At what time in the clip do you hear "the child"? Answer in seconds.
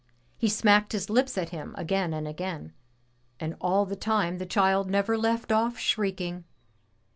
4.39-4.89